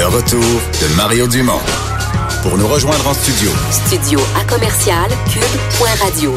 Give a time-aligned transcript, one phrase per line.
[0.00, 1.60] Le retour de Mario Dumont.
[2.42, 3.50] Pour nous rejoindre en studio.
[3.70, 6.32] Studio à commercial cube.radio.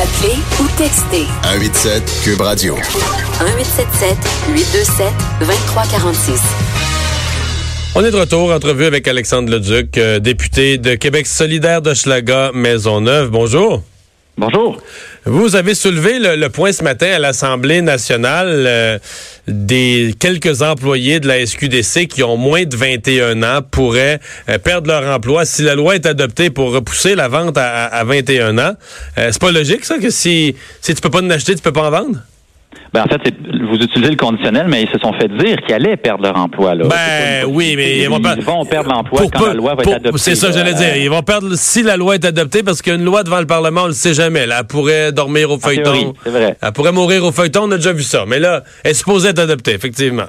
[0.00, 1.26] Appelez ou textez.
[1.42, 2.76] 187 Cube Radio.
[2.76, 4.16] 1877
[4.54, 5.06] 827
[5.40, 6.40] 2346.
[7.96, 12.52] On est de retour, entrevue avec Alexandre Leduc, euh, député de Québec solidaire de Schlaga
[12.54, 13.30] Maisonneuve.
[13.30, 13.82] Bonjour.
[14.36, 14.82] Bonjour.
[15.26, 18.98] Vous avez soulevé le, point ce matin à l'Assemblée nationale euh,
[19.46, 24.18] des quelques employés de la SQDC qui ont moins de 21 ans pourraient
[24.48, 28.58] euh, perdre leur emploi si la loi est adoptée pour repousser la vente à, 21
[28.58, 28.74] ans.
[29.16, 31.86] c'est pas logique ça que si si tu peux pas en acheter, tu peux pas
[31.86, 32.18] en vendre?
[32.92, 33.34] Ben, en fait,
[33.68, 36.74] vous utilisez le conditionnel, mais ils se sont fait dire qu'ils allaient perdre leur emploi.
[36.74, 36.84] Là.
[36.86, 38.20] Ben oui, mais ils, vont,
[38.64, 40.18] perdre l'emploi quand la loi va être adoptée.
[40.18, 40.96] C'est ça, j'allais dire.
[40.96, 43.86] Ils vont perdre si la loi est adoptée, parce qu'une loi devant le Parlement, on
[43.88, 44.46] le sait jamais.
[44.46, 46.14] Là, elle pourrait dormir au feuilleton.
[46.22, 46.56] C'est vrai.
[46.62, 48.24] Elle pourrait mourir au feuilleton, on a déjà vu ça.
[48.26, 50.26] Mais là, elle est supposée être adoptée, effectivement.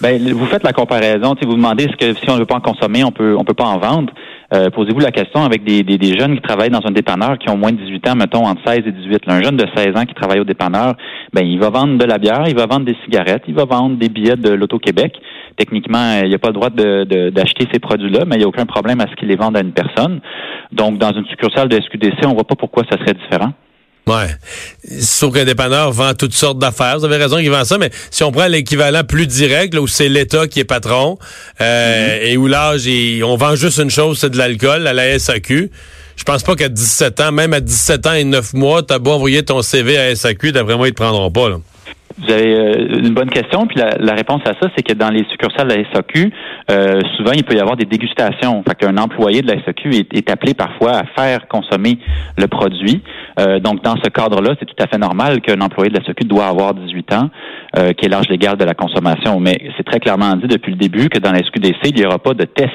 [0.00, 1.34] Ben, vous faites la comparaison.
[1.40, 3.44] Si vous demandez ce que si on ne veut pas en consommer, on peut on
[3.44, 4.12] peut pas en vendre.
[4.54, 7.58] Euh, posez-vous la question avec des, des, jeunes qui travaillent dans un dépanneur qui ont
[7.58, 9.22] moins de 18 ans, mettons entre 16 et 18.
[9.26, 10.94] un jeune de 16 ans qui travaille au dépanneur,
[11.34, 13.96] ben il va vendre de la bière, il va vendre des cigarettes, il va vendre
[13.96, 15.20] des billets de l'Auto-Québec.
[15.56, 18.64] Techniquement, il n'y a pas le droit d'acheter ces produits-là, mais il n'y a aucun
[18.64, 20.20] problème à ce qu'il les vende à une personne.
[20.72, 23.52] Donc, dans une succursale de SQDC, on voit pas pourquoi ça serait différent.
[24.08, 25.00] Ouais.
[25.00, 26.98] Sauf qu'un dépanneur vend toutes sortes d'affaires.
[26.98, 29.86] Vous avez raison qu'il vend ça, mais si on prend l'équivalent plus direct, là, où
[29.86, 31.18] c'est l'État qui est patron,
[31.60, 32.88] euh, et où l'âge,
[33.22, 35.70] on vend juste une chose, c'est de l'alcool à la SAQ.
[36.16, 39.12] Je pense pas qu'à 17 ans, même à 17 ans et 9 mois, t'as beau
[39.12, 41.56] envoyer ton CV à SAQ, d'après moi, ils te prendront pas, là.
[42.20, 43.66] Vous avez euh, une bonne question.
[43.66, 46.32] Puis la, réponse à ça, c'est que dans les succursales de la SAQ,
[46.70, 48.62] euh, souvent, il peut y avoir des dégustations.
[48.66, 51.98] Fait qu'un employé de la SAQ est, appelé parfois à faire consommer
[52.36, 53.02] le produit.
[53.38, 56.24] Euh, donc, dans ce cadre-là, c'est tout à fait normal qu'un employé de la SAQ
[56.24, 57.30] doit avoir 18 ans,
[57.96, 59.38] qui est l'âge légal de la consommation.
[59.38, 62.18] Mais c'est très clairement dit depuis le début que dans la SQDC, il n'y aura
[62.18, 62.72] pas de test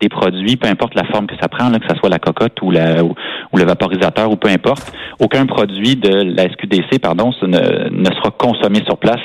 [0.00, 2.60] des produits, peu importe la forme que ça prend, là, que ce soit la cocotte
[2.62, 3.14] ou, la, ou,
[3.54, 8.80] le vaporisateur ou peu importe, aucun produit de la SQDC, pardon, ne, ne sera consommé
[8.86, 9.20] sur place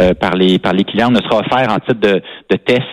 [0.00, 2.84] euh, par les par les clients, ne sera offert en titre de, de test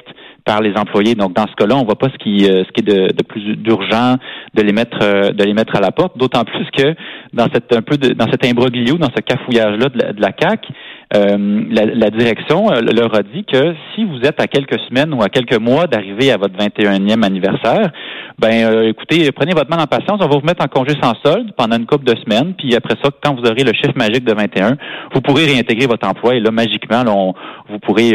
[0.45, 1.15] par les employés.
[1.15, 3.23] Donc dans ce cas-là, on voit pas ce qui euh, ce qui est de, de
[3.23, 4.15] plus d'urgent
[4.53, 6.17] de les mettre euh, de les mettre à la porte.
[6.17, 6.95] D'autant plus que
[7.33, 10.21] dans cette un peu de, dans cet imbroglio, dans ce cafouillage là de la, de
[10.21, 10.67] la CAC,
[11.13, 15.21] euh, la, direction euh, leur a dit que si vous êtes à quelques semaines ou
[15.21, 17.91] à quelques mois d'arriver à votre 21e anniversaire,
[18.39, 21.13] ben euh, écoutez, prenez votre mal en patience, on va vous mettre en congé sans
[21.23, 24.25] solde pendant une couple de semaines, puis après ça, quand vous aurez le chiffre magique
[24.25, 24.77] de 21,
[25.13, 27.35] vous pourrez réintégrer votre emploi et là, magiquement,
[27.69, 28.13] vous pourrez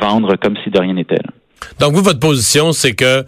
[0.00, 1.18] vendre comme si de rien n'était.
[1.78, 3.24] Donc vous, votre position, c'est que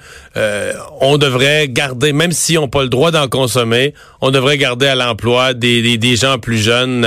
[1.01, 4.87] on devrait garder, même si on n'a pas le droit d'en consommer, on devrait garder
[4.87, 7.07] à l'emploi des, des, gens plus jeunes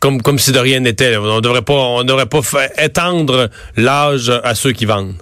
[0.00, 1.16] comme, comme si de rien n'était.
[1.16, 2.40] On devrait pas, on devrait pas
[2.78, 5.14] étendre l'âge à ceux qui vendent.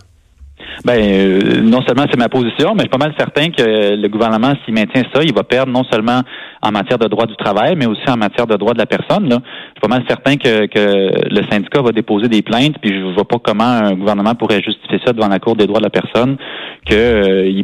[0.85, 4.09] Ben, euh, non seulement c'est ma position, mais je suis pas mal certain que le
[4.09, 6.21] gouvernement, s'il maintient ça, il va perdre non seulement
[6.63, 9.29] en matière de droit du travail, mais aussi en matière de droit de la personne.
[9.29, 9.39] Là.
[9.41, 13.15] Je suis pas mal certain que, que le syndicat va déposer des plaintes, puis je
[13.15, 15.91] vois pas comment un gouvernement pourrait justifier ça devant la Cour des droits de la
[15.91, 16.37] personne,
[16.85, 17.63] qu'il euh,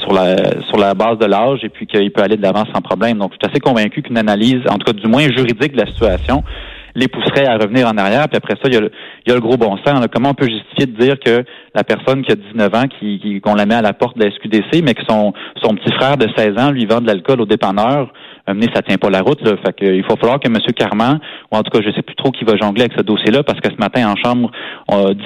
[0.00, 0.36] sur la
[0.68, 3.18] sur la base de l'âge et puis qu'il peut aller de l'avant sans problème.
[3.18, 5.86] Donc, je suis assez convaincu qu'une analyse, en tout cas du moins juridique de la
[5.86, 6.42] situation,
[6.96, 8.26] les pousserait à revenir en arrière.
[8.28, 10.04] Puis après ça, il y a le, gros bon sens.
[10.12, 13.54] Comment on peut justifier de dire que la personne qui a 19 ans, qui, qu'on
[13.54, 16.26] la met à la porte de la SQDC, mais que son, son petit frère de
[16.36, 18.12] 16 ans lui vend de l'alcool au dépanneur,
[18.48, 19.42] euh, mais ça tient pas la route.
[19.42, 19.52] Là.
[19.64, 20.56] Fait que, il faut falloir que M.
[20.74, 21.20] Carman,
[21.52, 23.60] ou en tout cas, je sais plus trop qui va jongler avec ce dossier-là, parce
[23.60, 24.50] que ce matin en chambre,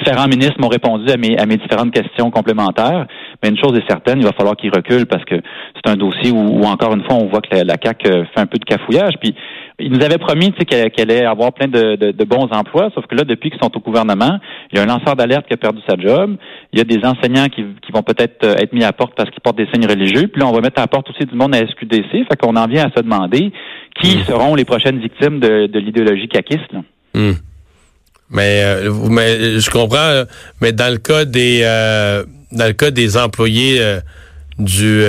[0.02, 3.06] différents ministres m'ont répondu à mes, à mes différentes questions complémentaires.
[3.42, 5.36] Mais une chose est certaine, il va falloir qu'il recule parce que
[5.74, 8.40] c'est un dossier où, encore une fois, on voit que la, la CAC euh, fait
[8.40, 9.14] un peu de cafouillage.
[9.20, 9.34] Puis
[9.78, 13.24] il nous avait promis qu'elle allait avoir plein de, de, bons emplois, sauf que là,
[13.24, 14.38] depuis qu'ils sont au gouvernement,
[14.70, 16.36] il y a un lanceur d'alerte qui a perdu sa job.
[16.72, 19.30] Il y a des enseignants qui, qui vont peut-être euh, être mis à porte parce
[19.30, 20.28] qu'ils portent des signes religieux.
[20.28, 22.10] Puis là, on va mettre à porte aussi du monde à SQDC.
[22.10, 23.52] Fait qu'on en vient à se demander
[24.00, 24.24] qui hmm.
[24.24, 26.72] seront les prochaines victimes de, de l'idéologie caquiste.
[27.14, 27.32] Hmm.
[28.30, 30.22] Mais, euh, mais je comprends,
[30.60, 33.98] mais dans le cas des euh, dans le cas des employés
[34.58, 35.04] du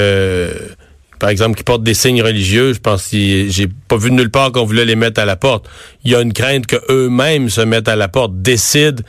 [1.22, 4.52] par exemple, qui portent des signes religieux, je pense que j'ai pas vu nulle part
[4.52, 5.70] qu'on voulait les mettre à la porte.
[6.04, 9.04] Il y a une crainte queux mêmes se mettent à la porte, décident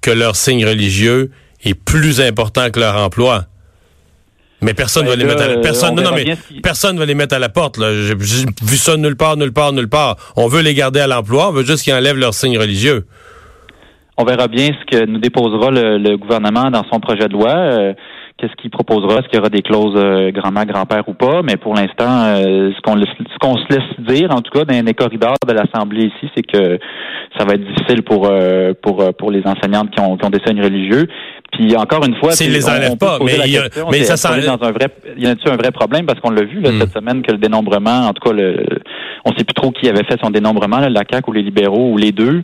[0.00, 1.30] que leur signe religieux
[1.62, 3.44] est plus important que leur emploi.
[4.62, 7.14] Mais personne ne va les mettre à la personne non, non mais personne va les
[7.14, 10.16] mettre à la porte J'ai vu ça nulle part nulle part nulle part.
[10.36, 13.06] On veut les garder à l'emploi, on veut juste qu'ils enlèvent leur signe religieux.
[14.20, 17.54] On verra bien ce que nous déposera le, gouvernement dans son projet de loi.
[17.56, 17.94] Euh,
[18.36, 21.56] qu'est-ce qu'il proposera, est-ce qu'il y aura des clauses euh, grand-mère, grand-père ou pas, mais
[21.56, 25.54] pour l'instant, euh, ce qu'on se laisse dire, en tout cas, dans les corridors de
[25.54, 26.78] l'Assemblée ici, c'est que
[27.38, 28.30] ça va être difficile pour
[28.82, 31.06] pour les enseignantes qui ont des signes religieux.
[31.52, 34.46] Puis encore une fois, s'ils les enlèvent pas, mais, il y a, mais ça sent
[34.46, 36.06] dans un vrai, il y a un vrai problème?
[36.06, 36.80] Parce qu'on l'a vu là, hmm.
[36.80, 38.64] cette semaine que le dénombrement, en tout cas, le,
[39.24, 41.92] on sait plus trop qui avait fait son dénombrement, là, la CAC ou les libéraux
[41.92, 42.42] ou les deux.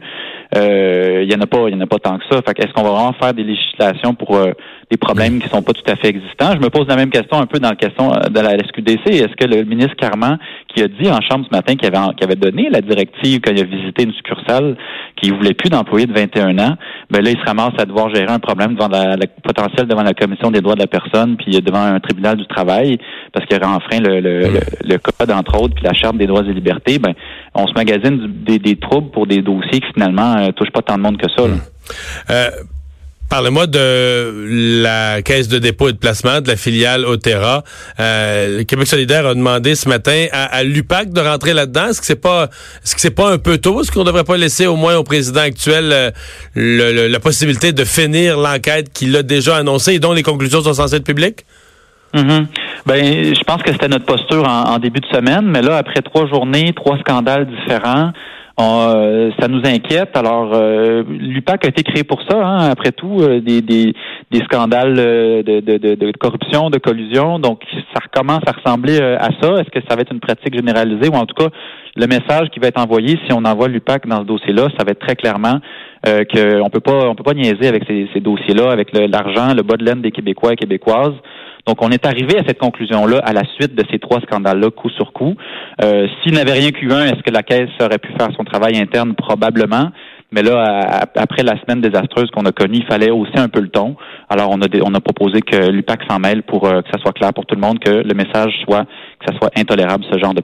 [0.54, 2.40] Euh, il y en a pas, il y en a pas tant que ça.
[2.42, 4.52] Fait est-ce qu'on va vraiment faire des législations pour euh,
[4.90, 6.52] des problèmes qui sont pas tout à fait existants?
[6.52, 9.06] Je me pose la même question un peu dans la question euh, de la SQDC.
[9.06, 10.38] Est-ce que le ministre Carman,
[10.72, 13.60] qui a dit en chambre ce matin qu'il avait, avait donné la directive quand il
[13.60, 14.76] a visité une succursale,
[15.20, 16.76] qu'il voulait plus d'employés de 21 ans,
[17.10, 20.14] ben là il se ramasse à devoir gérer un problème devant la, potentiel devant la
[20.14, 22.98] commission des droits de la personne, puis devant un tribunal du travail,
[23.32, 26.42] parce qu'il aurait enfreint le, le, le, code entre autres, puis la charte des droits
[26.42, 26.98] et libertés.
[26.98, 27.14] Ben
[27.54, 30.96] on se magasine des, des troubles pour des dossiers qui finalement euh, touche pas tant
[30.96, 31.46] de monde que ça.
[31.46, 31.58] Hmm.
[32.30, 32.50] Euh,
[33.28, 37.62] parle-moi de la caisse de dépôt et de placement de la filiale Otera.
[38.00, 41.88] Euh, le Québec solidaire a demandé ce matin à, l'UPAC de rentrer là-dedans.
[41.88, 42.44] Est-ce que c'est pas,
[42.84, 43.80] est-ce que c'est pas un peu tôt?
[43.80, 46.12] Est-ce qu'on devrait pas laisser au moins au président actuel
[46.54, 50.96] la possibilité de finir l'enquête qu'il a déjà annoncée et dont les conclusions sont censées
[50.96, 51.44] être publiques?
[52.14, 52.46] Mm-hmm.
[52.86, 56.26] Ben, je pense que c'était notre posture en, début de semaine, mais là, après trois
[56.26, 58.12] journées, trois scandales différents,
[58.58, 60.16] euh, ça nous inquiète.
[60.16, 63.94] Alors, euh, l'UPAC a été créé pour ça, hein, après tout, euh, des, des,
[64.30, 67.38] des, scandales de, de, de, de, corruption, de collusion.
[67.38, 67.62] Donc,
[67.92, 69.54] ça recommence à ressembler à ça.
[69.60, 71.08] Est-ce que ça va être une pratique généralisée?
[71.10, 71.50] Ou en tout cas,
[71.96, 74.92] le message qui va être envoyé si on envoie l'UPAC dans ce dossier-là, ça va
[74.92, 75.60] être très clairement
[76.06, 79.62] euh, qu'on peut pas, on peut pas niaiser avec ces, ces dossiers-là, avec l'argent, le,
[79.62, 81.14] bas de laine des Québécois et Québécoises.
[81.66, 84.88] Donc, on est arrivé à cette conclusion-là à la suite de ces trois scandales-là, coup
[84.90, 85.34] sur coup.
[85.82, 89.14] Euh, S'il n'avait rien qu'un, est-ce que la Caisse aurait pu faire son travail interne?
[89.14, 89.90] Probablement.
[90.32, 93.68] Mais là, après la semaine désastreuse qu'on a connue, il fallait aussi un peu le
[93.68, 93.96] ton.
[94.28, 97.12] Alors, on a, on a proposé que l'UPAC s'en mêle pour euh, que ça soit
[97.12, 98.86] clair pour tout le monde, que le message soit
[99.18, 100.40] que ça soit intolérable, ce genre de,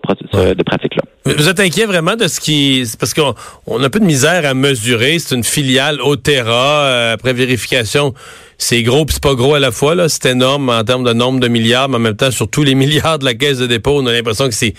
[0.54, 1.02] de pratique-là.
[1.24, 2.84] Vous êtes inquiet vraiment de ce qui...
[2.98, 3.34] Parce qu'on
[3.66, 5.18] on a un peu de misère à mesurer.
[5.18, 8.14] C'est une filiale Otera, euh, après vérification
[8.62, 11.12] c'est gros puis c'est pas gros à la fois là, c'est énorme en termes de
[11.12, 13.66] nombre de milliards, mais en même temps sur tous les milliards de la caisse de
[13.66, 14.74] dépôt, on a l'impression que c'est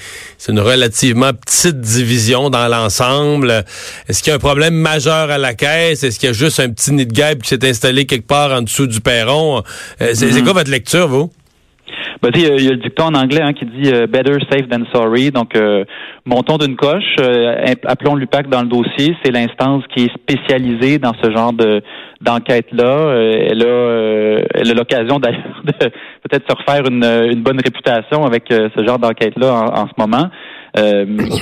[0.48, 3.66] une relativement petite division dans l'ensemble.
[4.07, 6.04] Est-ce qu'il y a un problème majeur à la caisse?
[6.04, 8.51] Est-ce qu'il y a juste un petit nid de guêpe qui s'est installé quelque part
[8.51, 9.63] en dessous du perron?
[10.01, 10.44] Euh, C'est mm-hmm.
[10.44, 11.30] quoi votre lecture vous?
[12.24, 14.86] Ben, il y, a le dicton en anglais hein, qui dit euh, better safe than
[14.94, 15.30] sorry.
[15.30, 15.84] Donc, euh,
[16.25, 19.18] montons d'une coche, euh, appelons l'UPAC dans le dossier.
[19.25, 21.81] C'est l'instance qui est spécialisée dans ce genre de
[22.22, 23.14] d'enquête-là.
[23.18, 28.46] elle a elle a l'occasion d'ailleurs de peut-être se refaire une, une bonne réputation avec
[28.50, 30.30] ce genre d'enquête-là en, ce moment.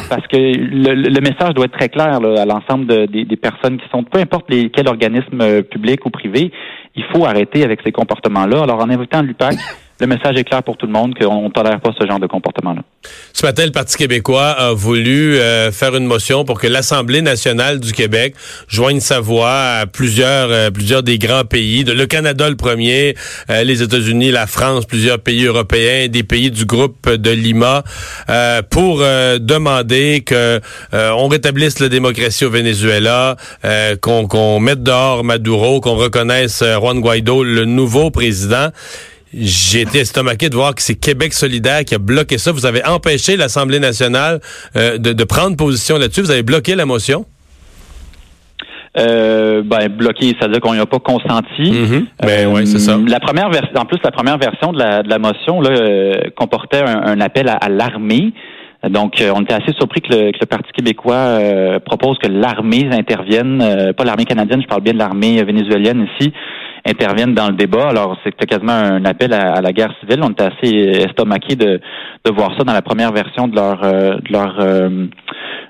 [0.09, 4.03] parce que le, message doit être très clair à l'ensemble des, des, personnes qui sont,
[4.03, 6.51] peu importe les, quel organisme public ou privé,
[6.95, 8.63] il faut arrêter avec ces comportements-là.
[8.63, 9.57] Alors, en invitant l'UPAC,
[10.01, 12.25] le message est clair pour tout le monde qu'on ne tolère pas ce genre de
[12.25, 12.81] comportement-là.
[13.33, 17.79] Ce matin, le Parti québécois a voulu euh, faire une motion pour que l'Assemblée nationale
[17.79, 18.33] du Québec
[18.67, 23.15] joigne sa voix à plusieurs, euh, plusieurs des grands pays, le Canada le premier,
[23.51, 27.83] euh, les États-Unis, la France, plusieurs pays européens, des pays du groupe de Lima,
[28.71, 30.59] pour demander que
[30.93, 33.35] on rétablisse la démocratie au Venezuela,
[34.01, 38.69] qu'on mette dehors Maduro, qu'on reconnaisse Juan Guaido le nouveau président.
[39.33, 42.51] J'ai été estomaqué de voir que c'est Québec solidaire qui a bloqué ça.
[42.51, 44.39] Vous avez empêché l'Assemblée nationale
[44.75, 46.21] euh, de, prendre position là-dessus.
[46.21, 47.25] Vous avez bloqué la motion?
[48.97, 51.61] Euh, ben bloqué, ça veut dire qu'on n'y a pas consenti.
[51.61, 52.05] Mm-hmm.
[52.23, 52.95] Ben oui, c'est ça.
[52.95, 57.21] Euh, la première version, en plus, la première version de la, motion là, comportait un,
[57.21, 58.33] appel à, l'armée.
[58.89, 61.39] Donc, on était assez surpris que le, Parti québécois
[61.85, 66.33] propose que l'armée intervienne, pas l'armée canadienne, je parle bien de l'armée vénézuélienne ici,
[66.85, 67.89] interviennent dans le débat.
[67.89, 70.21] Alors, c'était quasiment un appel à, la guerre civile.
[70.23, 71.79] On était assez estomaqués de,
[72.25, 74.59] de voir ça dans la première version de leur, euh, de leur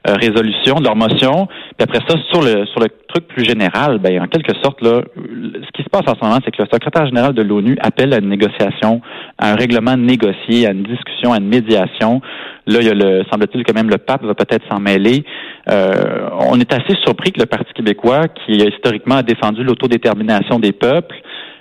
[0.08, 1.48] euh, résolution, de leur motion.
[1.78, 5.02] Puis après ça, sur le sur le truc plus général, ben en quelque sorte là,
[5.16, 8.14] ce qui se passe en ce moment, c'est que le secrétaire général de l'ONU appelle
[8.14, 9.02] à une négociation,
[9.38, 12.22] à un règlement négocié, à une discussion, à une médiation.
[12.66, 15.24] Là, il y a le semble-t-il que même le pape va peut-être s'en mêler.
[15.70, 20.72] Euh, on est assez surpris que le Parti québécois, qui historiquement a défendu l'autodétermination des
[20.72, 21.16] peuples,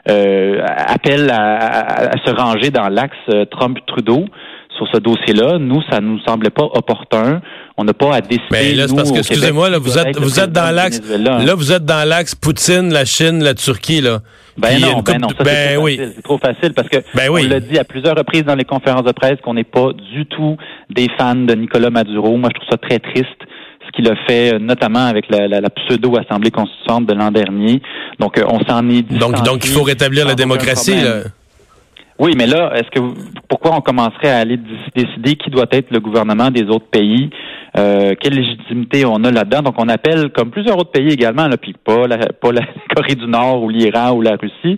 [0.08, 4.24] euh, appelle à, se ranger dans l'axe euh, Trump-Trudeau
[4.76, 5.58] sur ce dossier-là.
[5.58, 7.40] Nous, ça nous semblait pas opportun.
[7.76, 8.44] On n'a pas à décider.
[8.50, 11.72] Mais là, c'est parce que, excusez-moi, là, vous êtes, vous êtes dans l'axe, là, vous
[11.72, 14.20] êtes dans l'axe Poutine, la Chine, la Turquie, là.
[14.58, 15.98] Ben non, ben non, ça, ben trop oui.
[15.98, 17.48] C'est trop facile parce que ben on oui.
[17.48, 20.56] l'a dit à plusieurs reprises dans les conférences de presse qu'on n'est pas du tout
[20.90, 22.36] des fans de Nicolas Maduro.
[22.36, 23.40] Moi, je trouve ça très triste
[23.86, 27.80] ce qu'il a fait, notamment avec la, la, pseudo-assemblée constituante de l'an dernier.
[28.18, 31.00] Donc, euh, on s'en est Donc, donc, il faut rétablir la démocratie.
[31.00, 31.22] Là.
[32.20, 33.00] Oui, mais là, est-ce que
[33.48, 34.58] pourquoi on commencerait à aller
[34.94, 37.30] décider qui doit être le gouvernement des autres pays?
[37.78, 39.62] Euh, quelle légitimité on a là-dedans?
[39.62, 42.60] Donc, on appelle, comme plusieurs autres pays également, puis pas la, pas la
[42.94, 44.76] Corée du Nord ou l'Iran ou la Russie.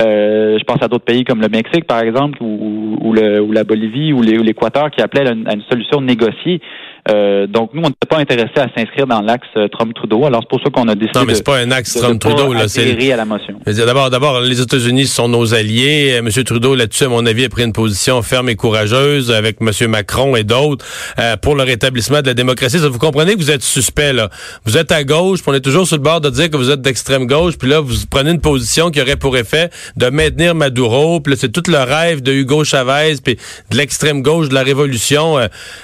[0.00, 3.52] Euh, je pense à d'autres pays comme le Mexique, par exemple, ou, ou, le, ou
[3.52, 6.60] la Bolivie ou l'Équateur qui appelaient à une solution négociée.
[7.10, 10.24] Euh, donc, nous, on n'était pas intéressé à s'inscrire dans l'axe euh, Trump-Trudeau.
[10.24, 12.52] Alors, c'est pour ça qu'on a décidé non, mais c'est pas un axe Trump-Trudeau.
[12.52, 13.54] là, c'est à la motion.
[13.66, 16.12] D'abord, d'abord, les États-Unis sont nos alliés.
[16.12, 16.44] Euh, M.
[16.44, 19.90] Trudeau, là-dessus, à mon avis, a pris une position ferme et courageuse avec M.
[19.90, 20.84] Macron et d'autres
[21.42, 22.78] pour le rétablissement de la démocratie.
[22.78, 24.28] Vous comprenez que vous êtes suspect, là.
[24.64, 26.70] Vous êtes à gauche, puis on est toujours sur le bord de dire que vous
[26.70, 30.54] êtes d'extrême gauche, puis là, vous prenez une position qui aurait pour effet de maintenir
[30.54, 33.36] Maduro, puis c'est tout le rêve de Hugo Chavez, puis
[33.70, 35.38] de l'extrême gauche de la révolution.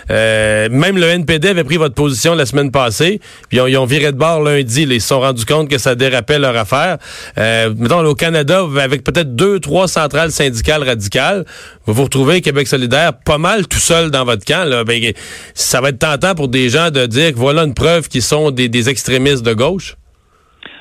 [0.08, 4.18] même le NPD avait pris votre position la semaine passée, puis ils ont, viré de
[4.18, 4.82] bord lundi.
[4.82, 6.98] ils se sont rendus compte que ça dérapait leur affaire.
[7.38, 11.44] Euh, mettons, au Canada, avec peut-être deux, trois centrales syndicales radicales,
[11.86, 14.64] vous vous retrouvez Québec solidaire pas mal tout seul dans votre camp.
[14.64, 14.84] Là.
[14.84, 15.12] Ben,
[15.54, 18.50] ça va être tentant pour des gens de dire que voilà une preuve qu'ils sont
[18.50, 19.96] des extrémistes de gauche.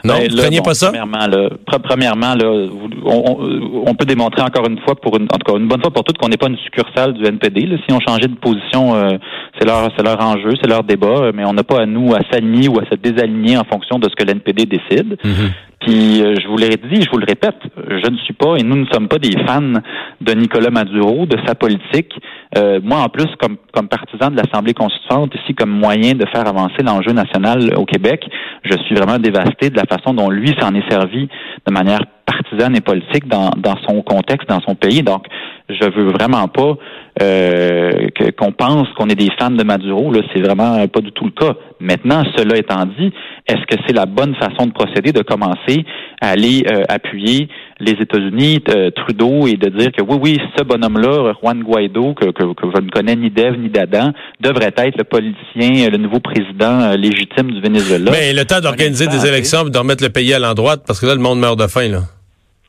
[0.08, 0.88] Non, ben, vous craignez pas ça?
[0.88, 1.50] Premièrement, là,
[1.84, 2.68] premièrement là,
[3.06, 6.04] on, peut démontrer encore une fois, pour une, en tout cas une bonne fois pour
[6.04, 7.66] toutes, qu'on n'est pas une succursale du NPD.
[7.66, 7.78] Là.
[7.88, 9.18] Si on changeait de position, euh,
[9.60, 12.20] c'est leur, c'est leur enjeu, c'est leur débat, mais on n'a pas à nous à
[12.32, 15.18] s'aligner ou à se désaligner en fonction de ce que l'NPD décide.
[15.24, 15.52] Mm-hmm.
[15.82, 18.64] Puis euh, je vous l'ai dit, je vous le répète, je ne suis pas et
[18.64, 19.74] nous ne sommes pas des fans
[20.22, 22.14] de Nicolas Maduro, de sa politique.
[22.58, 26.48] Euh, moi, en plus, comme, comme partisan de l'Assemblée constituante, ici comme moyen de faire
[26.48, 28.26] avancer l'enjeu national au Québec,
[28.64, 31.28] je suis vraiment dévasté de la façon dont lui s'en est servi
[31.66, 35.04] de manière partisane et politique dans, dans son contexte, dans son pays.
[35.04, 35.26] Donc,
[35.70, 36.76] je veux vraiment pas
[37.22, 37.92] euh,
[38.38, 40.12] qu'on pense qu'on est des fans de Maduro.
[40.12, 41.54] Là, c'est vraiment pas du tout le cas.
[41.80, 43.12] Maintenant, cela étant dit,
[43.48, 45.86] est-ce que c'est la bonne façon de procéder de commencer
[46.22, 47.50] à aller euh, appuyer
[47.80, 52.32] les États-Unis, euh, Trudeau, et de dire que oui, oui, ce bonhomme-là, Juan Guaido, que,
[52.32, 56.96] que, je ne connais ni d'Ève ni d'Adam, devrait être le politicien, le nouveau président
[56.96, 58.12] légitime du Venezuela.
[58.12, 61.06] Mais le temps d'organiser des élections et de remettre le pays à l'endroit, parce que
[61.06, 62.02] là, le monde meurt de faim, là.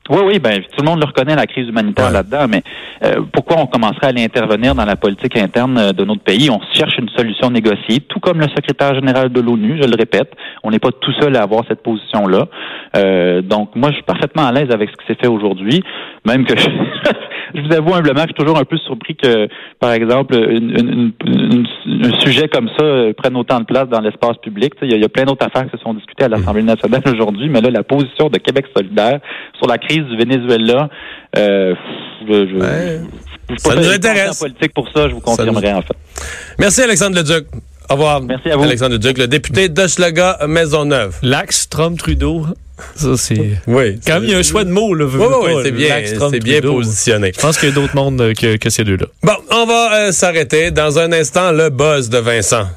[0.08, 2.62] Oui, oui, ben tout le monde le reconnaît la crise humanitaire là-dedans, mais
[3.04, 6.48] euh, pourquoi on commencerait à aller intervenir dans la politique interne euh, de notre pays?
[6.50, 10.32] On cherche une solution négociée, tout comme le secrétaire général de l'ONU, je le répète,
[10.62, 12.46] on n'est pas tout seul à avoir cette position-là.
[12.96, 15.82] Euh, donc moi, je suis parfaitement à l'aise avec ce qui s'est fait aujourd'hui,
[16.24, 16.68] même que je,
[17.54, 19.48] je vous avoue humblement, je suis toujours un peu surpris que,
[19.80, 24.74] par exemple, un sujet comme ça euh, prenne autant de place dans l'espace public.
[24.82, 27.60] Il y, a plein d'autres affaires qui se sont discutées à l'Assemblée nationale aujourd'hui, mais
[27.60, 29.20] là, la position de Québec solidaire
[29.56, 30.88] sur la crise du Venezuela,
[31.36, 31.74] euh,
[32.26, 33.00] je,
[33.56, 34.38] ça nous intéresse.
[34.38, 35.96] politique pour ça, je vous confirmerai en fait.
[36.58, 37.46] Merci Alexandre Leduc.
[37.90, 38.20] Au revoir.
[38.20, 38.64] Merci à vous.
[38.64, 41.16] Alexandre Leduc, le député d'Hochelaga Maisonneuve.
[41.22, 42.46] L'axe Trump-Trudeau.
[42.94, 43.58] Ça, c'est.
[43.66, 43.98] Oui.
[44.06, 45.06] Quand même, il y a un choix de mots, là.
[45.06, 47.32] Oui, oui, c'est bien, c'est bien positionné.
[47.34, 49.06] Je pense qu'il y a d'autres mondes que, que ces deux-là.
[49.22, 50.70] Bon, on va euh, s'arrêter.
[50.70, 52.68] Dans un instant, le buzz de Vincent.